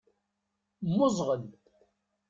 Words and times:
Mmuẓɣel. 0.89 1.43